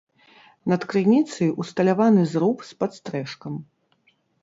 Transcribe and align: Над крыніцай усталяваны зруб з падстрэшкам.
Над 0.73 0.81
крыніцай 0.93 1.53
усталяваны 1.65 2.27
зруб 2.35 2.67
з 2.73 2.83
падстрэшкам. 2.83 3.65